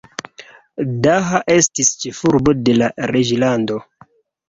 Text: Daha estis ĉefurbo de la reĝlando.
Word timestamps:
Daha 1.03 1.43
estis 1.57 1.93
ĉefurbo 2.01 2.59
de 2.65 2.79
la 2.83 2.91
reĝlando. 3.15 3.83